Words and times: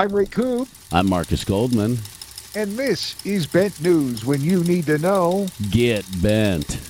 I'm 0.00 0.16
Ray 0.16 0.24
Coop, 0.24 0.66
I'm 0.92 1.10
Marcus 1.10 1.44
Goldman. 1.44 1.98
and 2.54 2.72
this 2.78 3.22
is 3.26 3.46
Bent 3.46 3.78
News 3.82 4.24
when 4.24 4.40
you 4.40 4.64
need 4.64 4.86
to 4.86 4.96
know. 4.96 5.46
Get 5.70 6.06
bent. 6.22 6.80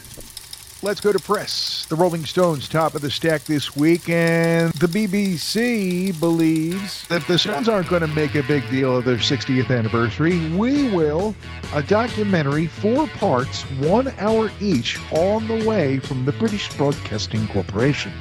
Let's 0.82 1.00
go 1.00 1.12
to 1.12 1.18
press. 1.18 1.86
The 1.86 1.96
Rolling 1.96 2.24
Stones 2.24 2.68
top 2.68 2.94
of 2.94 3.02
the 3.02 3.10
stack 3.10 3.42
this 3.42 3.74
week, 3.74 4.08
and 4.08 4.72
the 4.74 4.86
BBC 4.86 6.18
believes 6.20 7.06
that 7.08 7.26
the 7.26 7.36
Stones 7.36 7.68
aren't 7.68 7.88
going 7.88 8.02
to 8.02 8.06
make 8.06 8.36
a 8.36 8.44
big 8.44 8.70
deal 8.70 8.98
of 8.98 9.04
their 9.04 9.16
60th 9.16 9.76
anniversary. 9.76 10.48
We 10.56 10.88
will. 10.90 11.34
A 11.74 11.82
documentary, 11.82 12.68
four 12.68 13.08
parts, 13.08 13.62
one 13.80 14.14
hour 14.18 14.52
each, 14.60 15.00
on 15.10 15.48
the 15.48 15.68
way 15.68 15.98
from 15.98 16.24
the 16.24 16.32
British 16.32 16.72
Broadcasting 16.76 17.48
Corporation. 17.48 18.12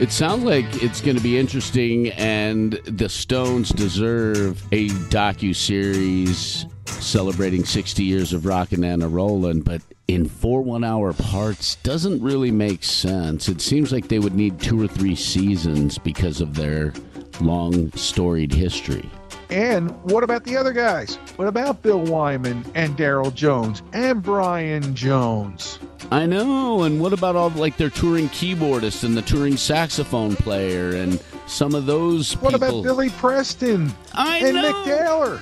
It 0.00 0.10
sounds 0.10 0.42
like 0.42 0.64
it's 0.82 1.00
going 1.00 1.16
to 1.16 1.22
be 1.22 1.38
interesting, 1.38 2.08
and 2.12 2.72
the 2.84 3.08
Stones 3.08 3.68
deserve 3.68 4.60
a 4.72 4.88
docu 4.88 5.54
series 5.54 6.66
celebrating 6.86 7.64
60 7.64 8.02
years 8.02 8.32
of 8.32 8.44
rockin' 8.44 8.82
and 8.84 9.02
a 9.02 9.08
rollin'. 9.08 9.60
But 9.60 9.80
in 10.08 10.28
four 10.28 10.62
one-hour 10.62 11.12
parts 11.12 11.76
doesn't 11.76 12.20
really 12.20 12.50
make 12.50 12.82
sense. 12.82 13.48
It 13.48 13.60
seems 13.60 13.92
like 13.92 14.08
they 14.08 14.18
would 14.18 14.34
need 14.34 14.60
two 14.60 14.80
or 14.80 14.88
three 14.88 15.14
seasons 15.14 15.98
because 15.98 16.40
of 16.40 16.54
their 16.54 16.92
long 17.40 17.92
storied 17.92 18.52
history. 18.52 19.08
And 19.52 19.90
what 20.10 20.24
about 20.24 20.44
the 20.44 20.56
other 20.56 20.72
guys? 20.72 21.16
What 21.36 21.46
about 21.48 21.82
Bill 21.82 22.00
Wyman 22.00 22.64
and 22.74 22.96
Darryl 22.96 23.34
Jones 23.34 23.82
and 23.92 24.22
Brian 24.22 24.94
Jones? 24.94 25.78
I 26.10 26.26
know. 26.26 26.82
And 26.82 27.00
what 27.00 27.12
about 27.12 27.36
all 27.36 27.50
like 27.50 27.76
their 27.76 27.90
touring 27.90 28.28
keyboardist 28.30 29.04
and 29.04 29.16
the 29.16 29.22
touring 29.22 29.56
saxophone 29.56 30.36
player 30.36 30.94
and 30.96 31.22
some 31.46 31.74
of 31.74 31.86
those 31.86 32.34
What 32.38 32.52
people? 32.54 32.68
about 32.80 32.82
Billy 32.82 33.10
Preston 33.10 33.92
I 34.14 34.38
and 34.38 34.56
know. 34.56 34.72
Mick 34.72 34.84
Taylor? 34.84 35.40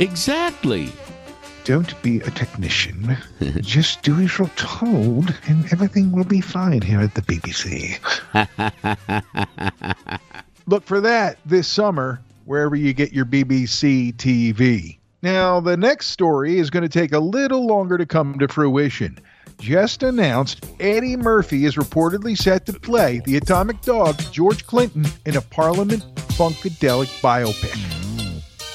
Exactly. 0.00 0.90
Don't 1.64 2.00
be 2.02 2.18
a 2.20 2.30
technician. 2.30 3.16
Just 3.60 4.02
do 4.02 4.20
as 4.20 4.36
you're 4.36 4.48
told, 4.48 5.34
and 5.46 5.64
everything 5.72 6.12
will 6.12 6.24
be 6.24 6.40
fine 6.42 6.82
here 6.82 7.00
at 7.00 7.14
the 7.14 7.22
BBC. 7.22 7.98
Look 10.66 10.84
for 10.84 11.00
that 11.00 11.38
this 11.46 11.66
summer, 11.68 12.20
wherever 12.44 12.76
you 12.76 12.92
get 12.92 13.12
your 13.12 13.24
BBC 13.24 14.14
TV. 14.14 14.98
Now, 15.22 15.60
the 15.60 15.76
next 15.76 16.08
story 16.08 16.58
is 16.58 16.68
going 16.68 16.82
to 16.82 16.88
take 16.88 17.12
a 17.12 17.18
little 17.18 17.66
longer 17.66 17.96
to 17.96 18.04
come 18.04 18.38
to 18.38 18.48
fruition. 18.48 19.18
Just 19.58 20.02
announced, 20.02 20.66
Eddie 20.80 21.16
Murphy 21.16 21.64
is 21.64 21.76
reportedly 21.76 22.36
set 22.36 22.66
to 22.66 22.72
play 22.72 23.22
the 23.24 23.36
atomic 23.36 23.80
dog 23.82 24.18
George 24.32 24.66
Clinton 24.66 25.06
in 25.24 25.36
a 25.36 25.40
Parliament 25.40 26.04
Funkadelic 26.16 27.08
biopic. 27.20 27.74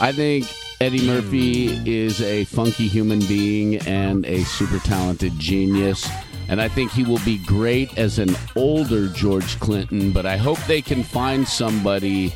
I 0.02 0.11
think 0.11 0.48
Eddie 0.81 1.06
Murphy 1.06 1.81
is 1.86 2.22
a 2.22 2.45
funky 2.45 2.88
human 2.88 3.20
being 3.20 3.76
and 3.86 4.26
a 4.26 4.44
super 4.45 4.80
talented 4.80 5.38
genius. 5.38 6.09
And 6.48 6.59
I 6.61 6.67
think 6.67 6.92
he 6.92 7.04
will 7.04 7.20
be 7.20 7.38
great 7.45 7.95
as 7.98 8.17
an 8.17 8.36
older 8.56 9.08
George 9.09 9.59
Clinton, 9.59 10.11
but 10.11 10.26
I 10.26 10.38
hope 10.38 10.58
they 10.66 10.81
can 10.81 11.04
find 11.04 11.48
somebody 11.48 12.33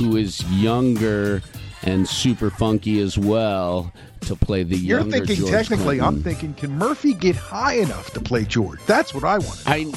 who 0.00 0.16
is 0.16 0.42
younger 0.50 1.42
and 1.82 2.08
super 2.08 2.50
funky 2.50 3.00
as 3.00 3.18
well 3.18 3.92
to 4.22 4.34
play 4.34 4.62
the 4.62 4.76
You're 4.76 5.04
thinking 5.04 5.36
George 5.36 5.50
technically, 5.50 6.00
I'm 6.00 6.22
thinking, 6.22 6.54
can 6.54 6.72
Murphy 6.72 7.12
get 7.12 7.36
high 7.36 7.74
enough 7.74 8.10
to 8.14 8.20
play 8.20 8.44
George? 8.44 8.80
That's 8.86 9.14
what 9.14 9.24
I 9.24 9.38
want. 9.38 9.62
I 9.66 9.92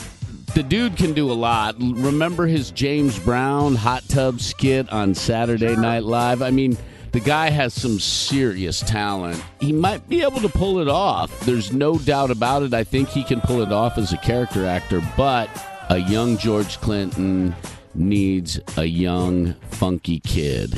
the 0.56 0.64
dude 0.64 0.98
can 0.98 1.14
do 1.14 1.32
a 1.32 1.34
lot. 1.34 1.76
Remember 1.80 2.46
his 2.46 2.70
James 2.70 3.18
Brown 3.18 3.76
hot 3.76 4.04
tub 4.08 4.40
skit 4.40 4.92
on 4.92 5.16
Saturday 5.16 5.76
Night 5.76 6.04
Live? 6.04 6.42
I 6.42 6.52
mean, 6.52 6.78
the 7.12 7.20
guy 7.20 7.50
has 7.50 7.74
some 7.74 8.00
serious 8.00 8.82
talent. 8.82 9.42
He 9.62 9.72
might 9.72 10.08
be 10.08 10.22
able 10.22 10.42
to 10.42 10.50
pull 10.50 10.80
it 10.80 10.88
off. 10.88 11.40
There's 11.42 11.72
no 11.72 11.98
doubt 11.98 12.30
about 12.30 12.62
it. 12.62 12.74
I 12.74 12.84
think 12.84 13.10
he 13.10 13.24
can 13.24 13.42
pull 13.42 13.62
it 13.62 13.72
off 13.72 13.98
as 13.98 14.14
a 14.14 14.18
character 14.18 14.66
actor, 14.66 15.02
but 15.18 15.50
a 15.90 15.98
young 15.98 16.38
George 16.38 16.80
Clinton 16.82 17.56
needs 17.96 18.60
a 18.78 18.86
young 18.86 19.54
funky 19.72 20.20
kid. 20.20 20.74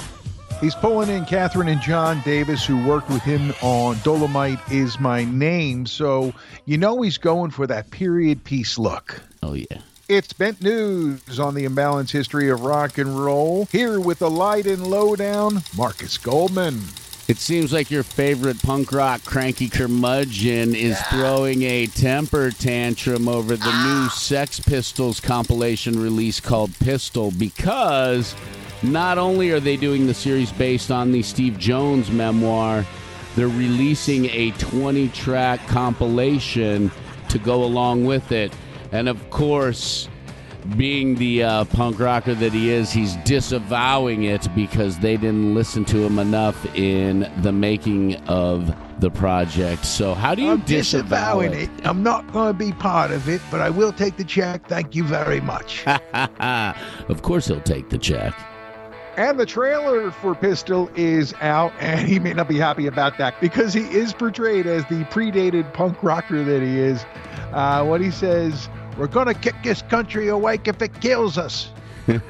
He's 0.61 0.75
pulling 0.75 1.09
in 1.09 1.25
Catherine 1.25 1.67
and 1.67 1.81
John 1.81 2.21
Davis, 2.21 2.65
who 2.65 2.85
worked 2.87 3.09
with 3.09 3.21
him 3.21 3.53
on 3.61 3.97
Dolomite 4.03 4.59
Is 4.71 4.99
My 4.99 5.25
Name. 5.25 5.85
So 5.85 6.33
you 6.65 6.77
know 6.77 7.01
he's 7.01 7.17
going 7.17 7.51
for 7.51 7.67
that 7.67 7.91
period 7.91 8.43
piece 8.43 8.77
look. 8.77 9.21
Oh 9.43 9.53
yeah. 9.53 9.81
It's 10.07 10.33
Bent 10.33 10.61
News 10.61 11.39
on 11.39 11.55
the 11.55 11.65
imbalanced 11.65 12.11
history 12.11 12.49
of 12.49 12.61
rock 12.61 12.99
and 12.99 13.19
roll. 13.19 13.65
Here 13.71 13.99
with 13.99 14.19
the 14.19 14.29
light 14.29 14.67
and 14.67 14.85
lowdown, 14.85 15.61
Marcus 15.75 16.17
Goldman. 16.17 16.79
It 17.27 17.37
seems 17.37 17.73
like 17.73 17.89
your 17.89 18.03
favorite 18.03 18.61
punk 18.61 18.91
rock 18.91 19.23
cranky 19.25 19.67
curmudgeon 19.67 20.75
is 20.75 21.01
throwing 21.07 21.63
a 21.63 21.87
temper 21.87 22.51
tantrum 22.51 23.27
over 23.27 23.55
the 23.55 23.65
ah. 23.65 24.03
new 24.03 24.09
Sex 24.11 24.59
Pistols 24.59 25.19
compilation 25.19 25.99
release 25.99 26.39
called 26.39 26.71
Pistol 26.79 27.31
because 27.31 28.35
not 28.83 29.17
only 29.17 29.49
are 29.49 29.59
they 29.59 29.75
doing 29.75 30.05
the 30.05 30.13
series 30.13 30.51
based 30.51 30.91
on 30.91 31.11
the 31.11 31.23
Steve 31.23 31.57
Jones 31.57 32.11
memoir, 32.11 32.85
they're 33.35 33.47
releasing 33.47 34.25
a 34.25 34.51
20 34.51 35.09
track 35.09 35.65
compilation 35.67 36.91
to 37.29 37.39
go 37.39 37.63
along 37.63 38.05
with 38.05 38.31
it. 38.31 38.53
And 38.91 39.09
of 39.09 39.31
course, 39.31 40.09
being 40.77 41.15
the 41.15 41.43
uh, 41.43 41.65
punk 41.65 41.99
rocker 41.99 42.33
that 42.33 42.53
he 42.53 42.69
is, 42.69 42.91
he's 42.91 43.15
disavowing 43.17 44.23
it 44.23 44.47
because 44.55 44.99
they 44.99 45.17
didn't 45.17 45.53
listen 45.53 45.85
to 45.85 46.03
him 46.03 46.19
enough 46.19 46.65
in 46.75 47.31
the 47.41 47.51
making 47.51 48.15
of 48.27 48.75
the 48.99 49.09
project. 49.09 49.85
So, 49.85 50.13
how 50.13 50.35
do 50.35 50.41
you 50.41 50.51
I'm 50.51 50.61
disavow 50.61 51.41
disavowing 51.41 51.53
it. 51.53 51.69
I'm 51.85 52.03
not 52.03 52.31
going 52.31 52.53
to 52.53 52.57
be 52.57 52.71
part 52.71 53.11
of 53.11 53.27
it, 53.29 53.41
but 53.51 53.61
I 53.61 53.69
will 53.69 53.91
take 53.91 54.17
the 54.17 54.23
check. 54.23 54.67
Thank 54.67 54.95
you 54.95 55.03
very 55.03 55.41
much. 55.41 55.85
of 55.87 57.21
course, 57.21 57.47
he'll 57.47 57.61
take 57.61 57.89
the 57.89 57.97
check. 57.97 58.33
And 59.17 59.39
the 59.39 59.45
trailer 59.45 60.11
for 60.11 60.35
Pistol 60.35 60.89
is 60.95 61.33
out, 61.39 61.71
and 61.79 62.05
he 62.05 62.19
may 62.19 62.33
not 62.33 62.49
be 62.49 62.57
happy 62.57 62.85
about 62.85 63.17
that 63.17 63.39
because 63.39 63.73
he 63.73 63.83
is 63.83 64.11
portrayed 64.11 64.67
as 64.67 64.83
the 64.85 65.05
predated 65.05 65.71
punk 65.73 66.03
rocker 66.03 66.43
that 66.43 66.61
he 66.61 66.79
is. 66.79 67.05
Uh, 67.53 67.85
what 67.85 68.01
he 68.01 68.11
says, 68.11 68.67
we're 68.97 69.07
going 69.07 69.27
to 69.27 69.33
kick 69.33 69.55
this 69.63 69.81
country 69.83 70.29
awake 70.29 70.67
if 70.67 70.81
it 70.81 70.99
kills 71.01 71.37
us. 71.37 71.69
what 72.05 72.21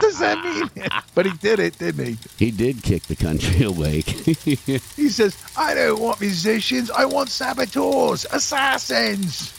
does 0.00 0.18
that 0.20 0.42
mean? 0.42 0.88
but 1.14 1.26
he 1.26 1.32
did 1.32 1.58
it, 1.58 1.78
didn't 1.78 2.06
he? 2.06 2.16
He 2.38 2.50
did 2.50 2.82
kick 2.82 3.02
the 3.04 3.16
country 3.16 3.64
awake. 3.66 4.06
He 4.08 5.08
says, 5.10 5.36
I 5.56 5.74
don't 5.74 6.00
want 6.00 6.20
musicians, 6.20 6.90
I 6.90 7.04
want 7.04 7.28
saboteurs, 7.28 8.24
assassins. 8.32 9.52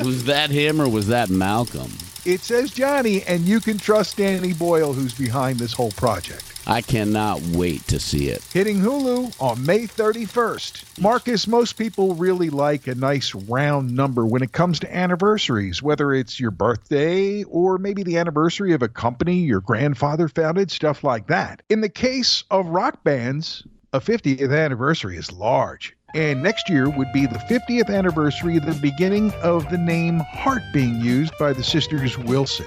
was 0.00 0.24
that 0.26 0.50
him 0.50 0.80
or 0.80 0.88
was 0.88 1.08
that 1.08 1.28
Malcolm? 1.28 1.90
It 2.24 2.40
says 2.40 2.70
Johnny, 2.70 3.22
and 3.24 3.40
you 3.40 3.58
can 3.58 3.76
trust 3.76 4.18
Danny 4.18 4.52
Boyle, 4.52 4.92
who's 4.92 5.14
behind 5.14 5.58
this 5.58 5.72
whole 5.72 5.90
project. 5.92 6.47
I 6.70 6.82
cannot 6.82 7.40
wait 7.54 7.86
to 7.88 7.98
see 7.98 8.28
it. 8.28 8.44
hitting 8.52 8.78
Hulu 8.78 9.34
on 9.40 9.64
May 9.64 9.86
31st. 9.86 11.00
Marcus, 11.00 11.46
most 11.46 11.78
people 11.78 12.14
really 12.14 12.50
like 12.50 12.86
a 12.86 12.94
nice 12.94 13.34
round 13.34 13.96
number 13.96 14.26
when 14.26 14.42
it 14.42 14.52
comes 14.52 14.78
to 14.80 14.94
anniversaries, 14.94 15.82
whether 15.82 16.12
it's 16.12 16.38
your 16.38 16.50
birthday 16.50 17.42
or 17.44 17.78
maybe 17.78 18.02
the 18.02 18.18
anniversary 18.18 18.74
of 18.74 18.82
a 18.82 18.88
company 18.88 19.36
your 19.36 19.62
grandfather 19.62 20.28
founded, 20.28 20.70
stuff 20.70 21.02
like 21.02 21.28
that. 21.28 21.62
In 21.70 21.80
the 21.80 21.88
case 21.88 22.44
of 22.50 22.66
rock 22.66 23.02
bands, 23.02 23.64
a 23.94 24.00
50th 24.00 24.54
anniversary 24.54 25.16
is 25.16 25.32
large. 25.32 25.96
And 26.14 26.42
next 26.42 26.68
year 26.68 26.90
would 26.90 27.12
be 27.14 27.24
the 27.24 27.38
50th 27.38 27.88
anniversary 27.88 28.58
of 28.58 28.66
the 28.66 28.74
beginning 28.74 29.32
of 29.42 29.70
the 29.70 29.78
name 29.78 30.20
Heart 30.20 30.64
being 30.74 31.00
used 31.00 31.32
by 31.38 31.54
the 31.54 31.64
sisters 31.64 32.18
Wilson. 32.18 32.66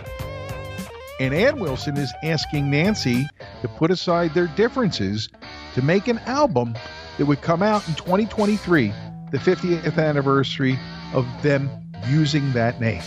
And 1.20 1.34
Ann 1.34 1.60
Wilson 1.60 1.98
is 1.98 2.12
asking 2.24 2.72
Nancy 2.72 3.28
to 3.62 3.68
put 3.68 3.92
aside 3.92 4.34
their 4.34 4.48
differences 4.48 5.30
to 5.76 5.82
make 5.82 6.08
an 6.08 6.18
album 6.20 6.76
that 7.18 7.26
would 7.26 7.42
come 7.42 7.62
out 7.62 7.88
in 7.88 7.96
2023, 7.96 8.92
the 9.32 9.38
50th 9.38 9.98
anniversary 10.00 10.80
of 11.14 11.28
them 11.44 11.70
using 12.08 12.52
that 12.54 12.80
name. 12.80 13.04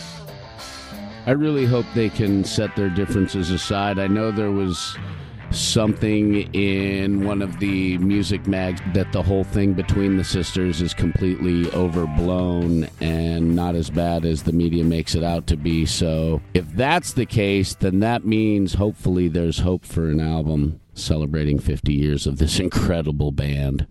I 1.25 1.31
really 1.31 1.65
hope 1.65 1.85
they 1.93 2.09
can 2.09 2.43
set 2.43 2.75
their 2.75 2.89
differences 2.89 3.49
aside. 3.49 3.99
I 3.99 4.07
know 4.07 4.31
there 4.31 4.51
was 4.51 4.95
something 5.55 6.53
in 6.53 7.25
one 7.25 7.41
of 7.41 7.59
the 7.59 7.97
music 7.99 8.47
mags 8.47 8.81
that 8.93 9.11
the 9.11 9.21
whole 9.21 9.43
thing 9.43 9.73
between 9.73 10.17
the 10.17 10.23
sisters 10.23 10.81
is 10.81 10.93
completely 10.93 11.71
overblown 11.71 12.87
and 13.01 13.55
not 13.55 13.75
as 13.75 13.89
bad 13.89 14.25
as 14.25 14.43
the 14.43 14.51
media 14.51 14.83
makes 14.83 15.15
it 15.15 15.23
out 15.23 15.47
to 15.47 15.57
be. 15.57 15.85
So, 15.85 16.41
if 16.53 16.69
that's 16.73 17.13
the 17.13 17.25
case, 17.25 17.75
then 17.75 17.99
that 17.99 18.25
means 18.25 18.73
hopefully 18.73 19.27
there's 19.27 19.59
hope 19.59 19.85
for 19.85 20.09
an 20.09 20.19
album 20.19 20.79
celebrating 20.93 21.59
50 21.59 21.93
years 21.93 22.27
of 22.27 22.37
this 22.37 22.59
incredible 22.59 23.31
band. 23.31 23.87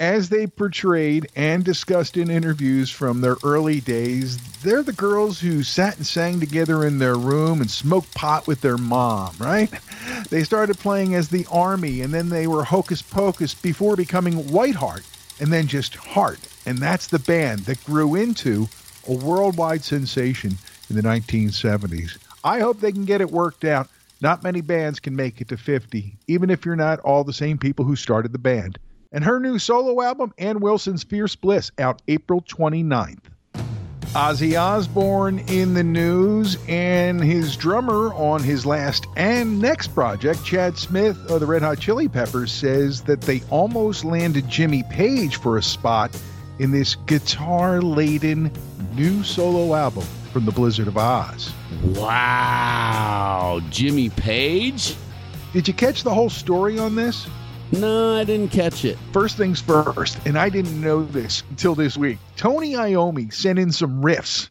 As 0.00 0.28
they 0.28 0.46
portrayed 0.46 1.26
and 1.34 1.64
discussed 1.64 2.16
in 2.16 2.30
interviews 2.30 2.88
from 2.88 3.20
their 3.20 3.36
early 3.42 3.80
days, 3.80 4.38
they're 4.62 4.84
the 4.84 4.92
girls 4.92 5.40
who 5.40 5.64
sat 5.64 5.96
and 5.96 6.06
sang 6.06 6.38
together 6.38 6.84
in 6.84 6.98
their 6.98 7.16
room 7.16 7.60
and 7.60 7.70
smoked 7.70 8.14
pot 8.14 8.46
with 8.46 8.60
their 8.60 8.78
mom, 8.78 9.34
right? 9.38 9.70
They 10.30 10.42
started 10.42 10.78
playing 10.78 11.14
as 11.14 11.28
the 11.28 11.46
Army 11.50 12.00
and 12.00 12.12
then 12.12 12.28
they 12.28 12.46
were 12.46 12.64
Hocus 12.64 13.02
Pocus 13.02 13.54
before 13.54 13.94
becoming 13.94 14.34
Whiteheart 14.34 15.04
and 15.40 15.52
then 15.52 15.68
just 15.68 15.94
Heart. 15.94 16.40
And 16.66 16.78
that's 16.78 17.06
the 17.06 17.18
band 17.18 17.60
that 17.60 17.84
grew 17.84 18.14
into 18.14 18.68
a 19.06 19.12
worldwide 19.12 19.84
sensation 19.84 20.56
in 20.90 20.96
the 20.96 21.02
1970s. 21.02 22.18
I 22.42 22.60
hope 22.60 22.80
they 22.80 22.92
can 22.92 23.04
get 23.04 23.20
it 23.20 23.30
worked 23.30 23.64
out. 23.64 23.88
Not 24.20 24.42
many 24.42 24.60
bands 24.60 24.98
can 24.98 25.14
make 25.14 25.40
it 25.40 25.48
to 25.48 25.56
50, 25.56 26.16
even 26.26 26.50
if 26.50 26.64
you're 26.64 26.76
not 26.76 27.00
all 27.00 27.22
the 27.22 27.32
same 27.32 27.58
people 27.58 27.84
who 27.84 27.96
started 27.96 28.32
the 28.32 28.38
band 28.38 28.78
and 29.12 29.24
her 29.24 29.40
new 29.40 29.58
solo 29.58 30.02
album, 30.02 30.32
Ann 30.38 30.60
Wilson's 30.60 31.02
Fierce 31.02 31.36
Bliss, 31.36 31.70
out 31.78 32.02
April 32.08 32.42
29th. 32.42 33.24
Ozzy 34.12 34.58
Osbourne 34.58 35.38
in 35.48 35.74
the 35.74 35.84
news, 35.84 36.56
and 36.66 37.22
his 37.22 37.56
drummer 37.56 38.12
on 38.14 38.42
his 38.42 38.64
last 38.64 39.06
and 39.16 39.60
next 39.60 39.88
project, 39.88 40.42
Chad 40.44 40.78
Smith 40.78 41.18
of 41.30 41.40
the 41.40 41.46
Red 41.46 41.60
Hot 41.60 41.78
Chili 41.78 42.08
Peppers, 42.08 42.50
says 42.50 43.02
that 43.02 43.20
they 43.20 43.42
almost 43.50 44.06
landed 44.06 44.48
Jimmy 44.48 44.82
Page 44.84 45.36
for 45.36 45.58
a 45.58 45.62
spot 45.62 46.18
in 46.58 46.70
this 46.70 46.94
guitar 46.94 47.82
laden 47.82 48.50
new 48.94 49.22
solo 49.22 49.74
album 49.74 50.04
from 50.32 50.46
the 50.46 50.52
Blizzard 50.52 50.88
of 50.88 50.94
Ozz. 50.94 51.52
Wow. 51.94 53.60
Jimmy 53.68 54.08
Page? 54.08 54.96
Did 55.52 55.68
you 55.68 55.74
catch 55.74 56.02
the 56.02 56.14
whole 56.14 56.30
story 56.30 56.78
on 56.78 56.94
this? 56.94 57.26
No, 57.72 58.16
I 58.16 58.24
didn't 58.24 58.50
catch 58.50 58.84
it. 58.84 58.96
First 59.12 59.36
things 59.36 59.60
first, 59.60 60.18
and 60.26 60.38
I 60.38 60.48
didn't 60.48 60.80
know 60.80 61.04
this 61.04 61.42
until 61.50 61.74
this 61.74 61.96
week. 61.96 62.18
Tony 62.36 62.72
Iommi 62.72 63.32
sent 63.32 63.58
in 63.58 63.72
some 63.72 64.02
riffs, 64.02 64.48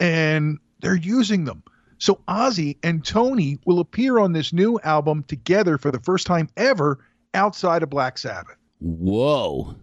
and 0.00 0.58
they're 0.80 0.94
using 0.94 1.44
them. 1.44 1.62
So 1.98 2.20
Ozzy 2.26 2.78
and 2.82 3.04
Tony 3.04 3.58
will 3.66 3.80
appear 3.80 4.18
on 4.18 4.32
this 4.32 4.52
new 4.52 4.80
album 4.80 5.24
together 5.24 5.78
for 5.78 5.90
the 5.90 6.00
first 6.00 6.26
time 6.26 6.48
ever 6.56 6.98
outside 7.34 7.82
of 7.82 7.90
Black 7.90 8.16
Sabbath. 8.18 8.56
Whoa. 8.80 9.74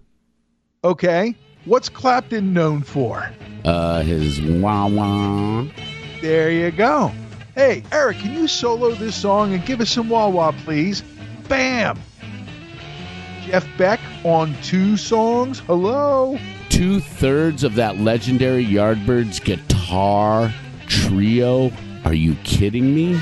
Okay, 0.84 1.36
what's 1.66 1.90
Clapton 1.90 2.54
known 2.54 2.82
for? 2.82 3.32
Uh, 3.64 4.02
his 4.02 4.42
wah 4.42 4.88
wah. 4.88 5.66
There 6.22 6.52
you 6.52 6.72
go. 6.72 7.12
Hey, 7.54 7.84
Eric, 7.92 8.18
can 8.20 8.34
you 8.34 8.48
solo 8.48 8.92
this 8.92 9.16
song 9.16 9.54
and 9.54 9.64
give 9.66 9.82
us 9.82 9.92
some 9.92 10.10
wah 10.10 10.30
wah, 10.30 10.52
please? 10.64 11.04
Bam! 11.48 12.00
Jeff 13.52 13.68
Beck 13.78 14.00
on 14.24 14.56
two 14.64 14.96
songs. 14.96 15.60
Hello. 15.60 16.40
Two 16.70 17.02
thirds 17.02 17.66
of 17.66 17.76
that 17.76 17.98
legendary 17.98 18.66
Yardbirds 18.66 19.44
guitar 19.44 20.54
trio. 20.88 21.70
Are 22.06 22.14
you 22.14 22.36
kidding 22.46 22.96
me? 22.96 23.20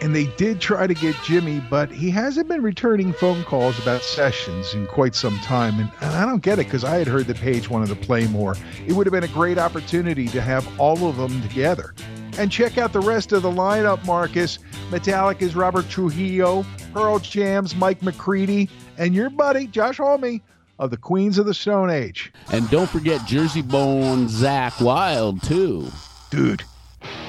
And 0.00 0.16
they 0.16 0.28
did 0.38 0.62
try 0.62 0.86
to 0.86 0.94
get 0.94 1.14
Jimmy, 1.24 1.60
but 1.68 1.90
he 1.90 2.08
hasn't 2.08 2.48
been 2.48 2.62
returning 2.62 3.12
phone 3.12 3.44
calls 3.44 3.78
about 3.78 4.00
sessions 4.00 4.72
in 4.72 4.86
quite 4.86 5.14
some 5.14 5.36
time. 5.40 5.78
And 5.78 5.90
I 6.00 6.24
don't 6.24 6.42
get 6.42 6.58
it 6.58 6.64
because 6.64 6.82
I 6.82 6.96
had 6.96 7.06
heard 7.06 7.26
that 7.26 7.36
Page 7.36 7.68
wanted 7.68 7.90
to 7.90 7.96
play 7.96 8.26
more. 8.26 8.56
It 8.86 8.94
would 8.94 9.06
have 9.06 9.12
been 9.12 9.24
a 9.24 9.34
great 9.34 9.58
opportunity 9.58 10.26
to 10.28 10.40
have 10.40 10.66
all 10.80 11.06
of 11.06 11.18
them 11.18 11.42
together. 11.42 11.94
And 12.38 12.50
check 12.50 12.78
out 12.78 12.94
the 12.94 13.00
rest 13.00 13.32
of 13.32 13.42
the 13.42 13.50
lineup, 13.50 14.04
Marcus. 14.06 14.58
Metallica's 14.94 15.56
Robert 15.56 15.88
Trujillo, 15.88 16.64
Pearl 16.92 17.18
Jam's 17.18 17.74
Mike 17.74 18.00
McCready, 18.00 18.70
and 18.96 19.12
your 19.12 19.28
buddy 19.28 19.66
Josh 19.66 19.96
Homme 19.96 20.40
of 20.78 20.92
the 20.92 20.96
Queens 20.96 21.36
of 21.36 21.46
the 21.46 21.54
Stone 21.54 21.90
Age. 21.90 22.32
And 22.52 22.70
don't 22.70 22.88
forget 22.88 23.26
Jersey 23.26 23.60
Bone 23.60 24.28
Zakk 24.28 24.80
Wylde, 24.80 25.42
too. 25.42 25.88
Dude, 26.30 26.62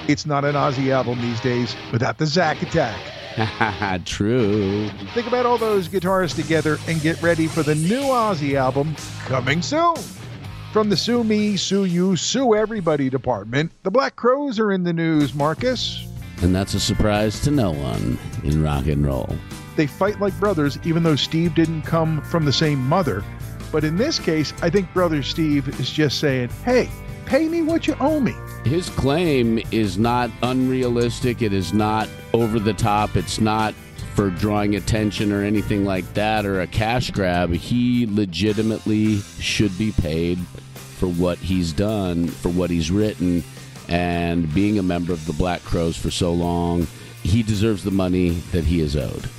it's 0.07 0.27
not 0.27 0.45
an 0.45 0.53
Ozzy 0.53 0.91
album 0.91 1.19
these 1.21 1.41
days 1.41 1.75
without 1.91 2.19
the 2.19 2.25
Zakk 2.25 2.61
attack. 2.61 4.05
True. 4.05 4.87
Think 5.15 5.25
about 5.25 5.47
all 5.47 5.57
those 5.57 5.89
guitarists 5.89 6.35
together 6.35 6.77
and 6.87 7.01
get 7.01 7.19
ready 7.23 7.47
for 7.47 7.63
the 7.63 7.73
new 7.73 8.01
Ozzy 8.01 8.53
album 8.53 8.95
coming 9.25 9.63
soon. 9.63 9.95
From 10.71 10.89
the 10.89 10.97
Sue 10.97 11.23
Me, 11.23 11.57
Sue 11.57 11.85
You, 11.85 12.15
Sue 12.15 12.53
Everybody 12.53 13.09
department, 13.09 13.71
the 13.81 13.89
Black 13.89 14.15
Crowes 14.15 14.59
are 14.59 14.71
in 14.71 14.83
the 14.83 14.93
news, 14.93 15.33
Marcus. 15.33 16.05
And 16.41 16.53
that's 16.53 16.73
a 16.73 16.79
surprise 16.79 17.39
to 17.41 17.51
no 17.51 17.71
one 17.71 18.17
in 18.43 18.61
rock 18.61 18.87
and 18.87 19.05
roll. 19.05 19.35
They 19.75 19.87
fight 19.87 20.19
like 20.19 20.37
brothers, 20.39 20.77
even 20.83 21.03
though 21.03 21.15
Steve 21.15 21.55
didn't 21.55 21.83
come 21.83 22.21
from 22.21 22.45
the 22.45 22.53
same 22.53 22.79
mother. 22.79 23.23
But 23.71 23.83
in 23.83 23.97
this 23.97 24.19
case, 24.19 24.53
I 24.61 24.69
think 24.69 24.93
brother 24.93 25.23
Steve 25.23 25.67
is 25.79 25.89
just 25.89 26.19
saying, 26.19 26.49
hey, 26.63 26.89
pay 27.25 27.47
me 27.49 27.61
what 27.61 27.87
you 27.87 27.95
owe 27.99 28.19
me. 28.19 28.33
His 28.63 28.89
claim 28.89 29.59
is 29.71 29.97
not 29.97 30.29
unrealistic. 30.43 31.41
It 31.41 31.51
is 31.53 31.73
not 31.73 32.07
over 32.33 32.59
the 32.59 32.73
top. 32.73 33.15
It's 33.15 33.41
not 33.41 33.73
for 34.13 34.29
drawing 34.29 34.75
attention 34.75 35.31
or 35.31 35.43
anything 35.43 35.83
like 35.83 36.13
that 36.13 36.45
or 36.45 36.61
a 36.61 36.67
cash 36.67 37.11
grab. 37.11 37.51
He 37.51 38.05
legitimately 38.05 39.17
should 39.39 39.77
be 39.77 39.91
paid 39.91 40.39
for 40.39 41.07
what 41.07 41.37
he's 41.39 41.73
done, 41.73 42.27
for 42.27 42.49
what 42.49 42.69
he's 42.69 42.89
written, 42.91 43.43
and 43.87 44.53
being 44.53 44.79
a 44.79 44.83
member 44.83 45.13
of 45.13 45.25
the 45.25 45.33
Black 45.33 45.63
Crowes 45.63 45.97
for 45.97 46.11
so 46.11 46.33
long, 46.33 46.87
he 47.23 47.43
deserves 47.43 47.83
the 47.83 47.91
money 47.91 48.29
that 48.51 48.63
he 48.63 48.81
is 48.81 48.95
owed. 48.95 49.29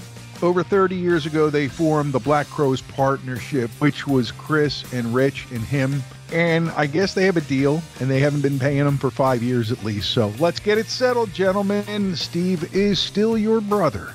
Over 0.42 0.62
30 0.62 0.96
years 0.96 1.24
ago, 1.24 1.48
they 1.48 1.66
formed 1.66 2.12
the 2.12 2.18
Black 2.18 2.46
Crowes 2.48 2.82
Partnership, 2.82 3.70
which 3.78 4.06
was 4.06 4.32
Chris 4.32 4.92
and 4.92 5.14
Rich 5.14 5.46
and 5.50 5.62
him. 5.62 6.02
And 6.32 6.70
I 6.70 6.86
guess 6.86 7.14
they 7.14 7.24
have 7.24 7.36
a 7.36 7.42
deal, 7.42 7.82
and 8.00 8.10
they 8.10 8.20
haven't 8.20 8.42
been 8.42 8.58
paying 8.58 8.84
them 8.84 8.98
for 8.98 9.10
five 9.10 9.42
years 9.42 9.72
at 9.72 9.82
least. 9.84 10.10
So 10.10 10.32
let's 10.38 10.60
get 10.60 10.76
it 10.76 10.86
settled, 10.86 11.32
gentlemen. 11.32 12.16
Steve 12.16 12.74
is 12.74 12.98
still 12.98 13.38
your 13.38 13.60
brother. 13.60 14.14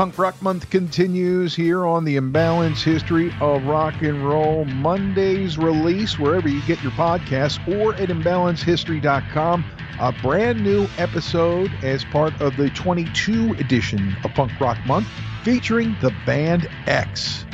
Punk 0.00 0.16
Rock 0.16 0.40
Month 0.40 0.70
continues 0.70 1.54
here 1.54 1.84
on 1.84 2.06
the 2.06 2.16
Imbalance 2.16 2.82
History 2.82 3.30
of 3.38 3.62
Rock 3.64 4.00
and 4.00 4.26
Roll. 4.26 4.64
Monday's 4.64 5.58
release, 5.58 6.18
wherever 6.18 6.48
you 6.48 6.62
get 6.62 6.82
your 6.82 6.92
podcasts, 6.92 7.60
or 7.68 7.92
at 7.96 8.08
imbalancedhistory.com. 8.08 9.62
A 10.00 10.12
brand 10.22 10.64
new 10.64 10.88
episode 10.96 11.70
as 11.82 12.02
part 12.06 12.32
of 12.40 12.56
the 12.56 12.70
22 12.70 13.52
edition 13.58 14.16
of 14.24 14.32
Punk 14.32 14.58
Rock 14.58 14.78
Month 14.86 15.06
featuring 15.42 15.94
the 16.00 16.14
band 16.24 16.66
X. 16.86 17.44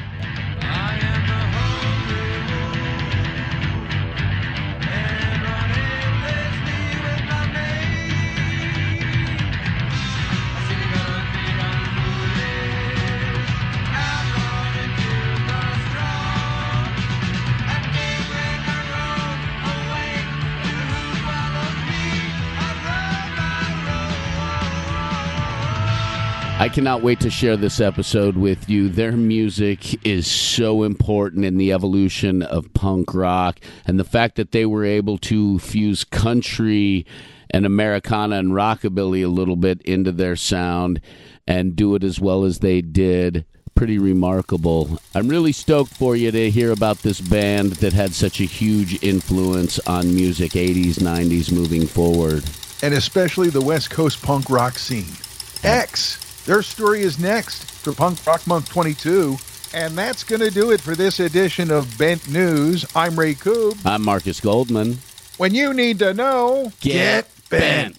I 26.66 26.68
cannot 26.68 27.04
wait 27.04 27.20
to 27.20 27.30
share 27.30 27.56
this 27.56 27.80
episode 27.80 28.36
with 28.36 28.68
you. 28.68 28.88
Their 28.88 29.12
music 29.12 30.04
is 30.04 30.26
so 30.26 30.82
important 30.82 31.44
in 31.44 31.58
the 31.58 31.72
evolution 31.72 32.42
of 32.42 32.74
punk 32.74 33.14
rock, 33.14 33.60
and 33.86 34.00
the 34.00 34.04
fact 34.04 34.34
that 34.34 34.50
they 34.50 34.66
were 34.66 34.84
able 34.84 35.16
to 35.18 35.60
fuse 35.60 36.02
country 36.02 37.06
and 37.50 37.66
Americana 37.66 38.38
and 38.38 38.50
rockabilly 38.50 39.24
a 39.24 39.28
little 39.28 39.54
bit 39.54 39.80
into 39.82 40.10
their 40.10 40.34
sound 40.34 41.00
and 41.46 41.76
do 41.76 41.94
it 41.94 42.02
as 42.02 42.18
well 42.18 42.44
as 42.44 42.58
they 42.58 42.80
did. 42.80 43.46
Pretty 43.76 44.00
remarkable. 44.00 44.98
I'm 45.14 45.28
really 45.28 45.52
stoked 45.52 45.94
for 45.94 46.16
you 46.16 46.32
to 46.32 46.50
hear 46.50 46.72
about 46.72 46.98
this 46.98 47.20
band 47.20 47.74
that 47.74 47.92
had 47.92 48.12
such 48.12 48.40
a 48.40 48.44
huge 48.44 49.00
influence 49.04 49.78
on 49.86 50.12
music 50.12 50.50
80s, 50.50 50.94
90s 50.94 51.52
moving 51.52 51.86
forward. 51.86 52.42
And 52.82 52.92
especially 52.92 53.50
the 53.50 53.62
West 53.62 53.90
Coast 53.90 54.20
punk 54.20 54.50
rock 54.50 54.80
scene. 54.80 55.14
X 55.62 56.25
their 56.46 56.62
story 56.62 57.02
is 57.02 57.18
next 57.18 57.64
for 57.64 57.92
Punk 57.92 58.24
Rock 58.26 58.46
Month 58.46 58.70
22. 58.70 59.36
And 59.74 59.98
that's 59.98 60.24
going 60.24 60.40
to 60.40 60.50
do 60.50 60.70
it 60.70 60.80
for 60.80 60.94
this 60.94 61.20
edition 61.20 61.70
of 61.70 61.98
Bent 61.98 62.30
News. 62.30 62.86
I'm 62.94 63.18
Ray 63.18 63.34
Koob. 63.34 63.84
I'm 63.84 64.02
Marcus 64.02 64.40
Goldman. 64.40 64.98
When 65.36 65.54
you 65.54 65.74
need 65.74 65.98
to 65.98 66.14
know, 66.14 66.72
get, 66.80 66.92
get 66.92 67.50
bent. 67.50 67.98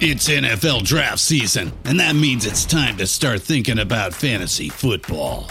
It's 0.00 0.28
NFL 0.28 0.84
draft 0.84 1.18
season, 1.18 1.72
and 1.84 1.98
that 1.98 2.14
means 2.14 2.46
it's 2.46 2.64
time 2.64 2.96
to 2.98 3.06
start 3.06 3.42
thinking 3.42 3.80
about 3.80 4.14
fantasy 4.14 4.68
football. 4.68 5.50